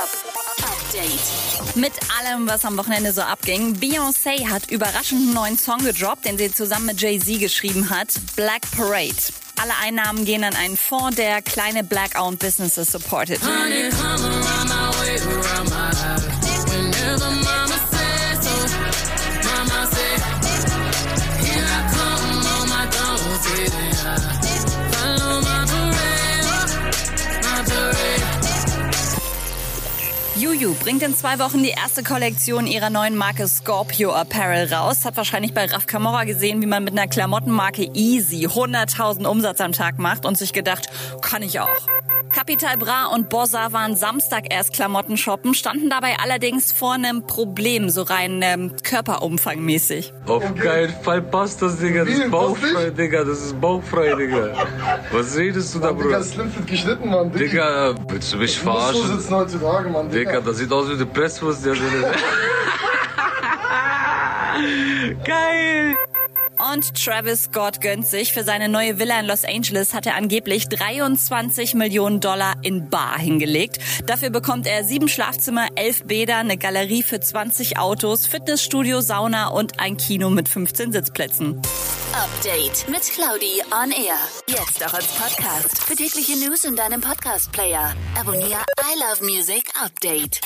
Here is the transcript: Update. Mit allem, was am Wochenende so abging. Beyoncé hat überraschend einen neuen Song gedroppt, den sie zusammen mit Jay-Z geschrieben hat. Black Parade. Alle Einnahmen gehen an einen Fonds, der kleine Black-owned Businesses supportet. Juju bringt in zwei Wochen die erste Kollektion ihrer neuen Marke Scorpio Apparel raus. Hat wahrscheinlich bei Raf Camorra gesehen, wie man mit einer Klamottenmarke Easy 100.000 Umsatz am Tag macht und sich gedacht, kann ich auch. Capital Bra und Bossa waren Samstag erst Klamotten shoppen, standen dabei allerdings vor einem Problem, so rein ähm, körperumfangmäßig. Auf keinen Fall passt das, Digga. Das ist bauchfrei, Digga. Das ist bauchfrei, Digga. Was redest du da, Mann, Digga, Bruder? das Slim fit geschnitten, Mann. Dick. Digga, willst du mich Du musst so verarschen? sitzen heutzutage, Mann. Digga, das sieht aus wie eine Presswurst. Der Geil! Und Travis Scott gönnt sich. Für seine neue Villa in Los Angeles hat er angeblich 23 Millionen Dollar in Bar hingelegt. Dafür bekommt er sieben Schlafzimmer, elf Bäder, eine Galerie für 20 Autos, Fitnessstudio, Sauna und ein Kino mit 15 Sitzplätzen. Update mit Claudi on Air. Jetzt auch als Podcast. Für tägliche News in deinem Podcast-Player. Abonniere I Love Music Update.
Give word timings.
Update. 0.00 1.76
Mit 1.76 1.92
allem, 2.18 2.48
was 2.48 2.64
am 2.64 2.78
Wochenende 2.78 3.12
so 3.12 3.20
abging. 3.20 3.74
Beyoncé 3.76 4.48
hat 4.48 4.70
überraschend 4.70 5.20
einen 5.20 5.34
neuen 5.34 5.58
Song 5.58 5.84
gedroppt, 5.84 6.24
den 6.24 6.38
sie 6.38 6.50
zusammen 6.50 6.86
mit 6.86 7.02
Jay-Z 7.02 7.38
geschrieben 7.38 7.90
hat. 7.90 8.08
Black 8.34 8.62
Parade. 8.74 9.14
Alle 9.60 9.72
Einnahmen 9.82 10.24
gehen 10.24 10.42
an 10.42 10.54
einen 10.56 10.78
Fonds, 10.78 11.16
der 11.16 11.42
kleine 11.42 11.84
Black-owned 11.84 12.38
Businesses 12.38 12.90
supportet. 12.90 13.40
Juju 30.40 30.72
bringt 30.72 31.02
in 31.02 31.14
zwei 31.14 31.38
Wochen 31.38 31.62
die 31.62 31.68
erste 31.68 32.02
Kollektion 32.02 32.66
ihrer 32.66 32.88
neuen 32.88 33.14
Marke 33.14 33.46
Scorpio 33.46 34.14
Apparel 34.14 34.72
raus. 34.72 35.04
Hat 35.04 35.18
wahrscheinlich 35.18 35.52
bei 35.52 35.66
Raf 35.66 35.86
Camorra 35.86 36.24
gesehen, 36.24 36.62
wie 36.62 36.66
man 36.66 36.82
mit 36.82 36.94
einer 36.94 37.08
Klamottenmarke 37.08 37.90
Easy 37.92 38.46
100.000 38.46 39.26
Umsatz 39.26 39.60
am 39.60 39.72
Tag 39.72 39.98
macht 39.98 40.24
und 40.24 40.38
sich 40.38 40.54
gedacht, 40.54 40.88
kann 41.20 41.42
ich 41.42 41.60
auch. 41.60 41.68
Capital 42.50 42.78
Bra 42.78 43.06
und 43.14 43.28
Bossa 43.28 43.72
waren 43.72 43.94
Samstag 43.94 44.52
erst 44.52 44.72
Klamotten 44.72 45.16
shoppen, 45.16 45.54
standen 45.54 45.88
dabei 45.88 46.16
allerdings 46.20 46.72
vor 46.72 46.94
einem 46.94 47.24
Problem, 47.24 47.90
so 47.90 48.02
rein 48.02 48.40
ähm, 48.42 48.72
körperumfangmäßig. 48.82 50.12
Auf 50.26 50.42
keinen 50.56 50.92
Fall 51.04 51.22
passt 51.22 51.62
das, 51.62 51.78
Digga. 51.78 52.04
Das 52.04 52.12
ist 52.12 52.28
bauchfrei, 52.28 52.90
Digga. 52.90 53.22
Das 53.22 53.40
ist 53.40 53.60
bauchfrei, 53.60 54.16
Digga. 54.16 54.48
Was 55.12 55.36
redest 55.36 55.76
du 55.76 55.78
da, 55.78 55.92
Mann, 55.92 55.98
Digga, 55.98 56.02
Bruder? 56.08 56.18
das 56.18 56.30
Slim 56.30 56.50
fit 56.50 56.66
geschnitten, 56.66 57.08
Mann. 57.08 57.30
Dick. 57.30 57.52
Digga, 57.52 57.94
willst 58.08 58.32
du 58.32 58.38
mich 58.38 58.58
Du 58.58 58.64
musst 58.68 58.80
so 58.80 58.88
verarschen? 58.94 59.20
sitzen 59.20 59.34
heutzutage, 59.36 59.88
Mann. 59.88 60.10
Digga, 60.10 60.40
das 60.40 60.56
sieht 60.56 60.72
aus 60.72 60.88
wie 60.88 60.94
eine 60.94 61.06
Presswurst. 61.06 61.64
Der 61.64 61.74
Geil! 65.24 65.94
Und 66.72 66.94
Travis 66.94 67.44
Scott 67.44 67.80
gönnt 67.80 68.06
sich. 68.06 68.32
Für 68.32 68.44
seine 68.44 68.68
neue 68.68 68.98
Villa 68.98 69.18
in 69.20 69.26
Los 69.26 69.44
Angeles 69.44 69.94
hat 69.94 70.06
er 70.06 70.14
angeblich 70.14 70.68
23 70.68 71.74
Millionen 71.74 72.20
Dollar 72.20 72.54
in 72.62 72.90
Bar 72.90 73.18
hingelegt. 73.18 73.78
Dafür 74.06 74.30
bekommt 74.30 74.66
er 74.66 74.84
sieben 74.84 75.08
Schlafzimmer, 75.08 75.68
elf 75.76 76.04
Bäder, 76.04 76.36
eine 76.36 76.58
Galerie 76.58 77.02
für 77.02 77.20
20 77.20 77.78
Autos, 77.78 78.26
Fitnessstudio, 78.26 79.00
Sauna 79.00 79.48
und 79.48 79.80
ein 79.80 79.96
Kino 79.96 80.30
mit 80.30 80.48
15 80.48 80.92
Sitzplätzen. 80.92 81.60
Update 82.12 82.88
mit 82.88 83.02
Claudi 83.02 83.62
on 83.70 83.92
Air. 83.92 84.18
Jetzt 84.48 84.84
auch 84.84 84.92
als 84.92 85.06
Podcast. 85.06 85.78
Für 85.84 85.94
tägliche 85.94 86.36
News 86.36 86.64
in 86.64 86.76
deinem 86.76 87.00
Podcast-Player. 87.00 87.94
Abonniere 88.18 88.64
I 88.80 88.98
Love 88.98 89.24
Music 89.24 89.64
Update. 89.80 90.40